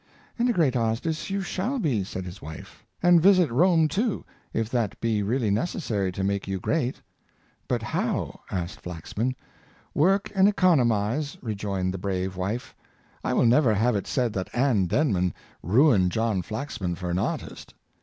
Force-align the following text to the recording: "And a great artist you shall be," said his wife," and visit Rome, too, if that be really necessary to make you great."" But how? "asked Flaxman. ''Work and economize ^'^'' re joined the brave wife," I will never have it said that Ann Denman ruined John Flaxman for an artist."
"And 0.39 0.49
a 0.49 0.53
great 0.53 0.75
artist 0.75 1.29
you 1.29 1.41
shall 1.43 1.77
be," 1.77 2.03
said 2.03 2.25
his 2.25 2.41
wife," 2.41 2.83
and 3.03 3.21
visit 3.21 3.51
Rome, 3.51 3.87
too, 3.87 4.25
if 4.51 4.67
that 4.71 4.99
be 4.99 5.21
really 5.21 5.51
necessary 5.51 6.11
to 6.13 6.23
make 6.23 6.47
you 6.47 6.59
great."" 6.59 6.99
But 7.69 7.83
how? 7.83 8.39
"asked 8.49 8.81
Flaxman. 8.81 9.35
''Work 10.03 10.31
and 10.33 10.47
economize 10.47 11.35
^'^'' 11.35 11.39
re 11.43 11.53
joined 11.53 11.93
the 11.93 11.99
brave 11.99 12.35
wife," 12.35 12.73
I 13.23 13.33
will 13.35 13.45
never 13.45 13.75
have 13.75 13.95
it 13.95 14.07
said 14.07 14.33
that 14.33 14.49
Ann 14.55 14.87
Denman 14.87 15.35
ruined 15.61 16.11
John 16.13 16.41
Flaxman 16.41 16.95
for 16.95 17.11
an 17.11 17.19
artist." 17.19 17.75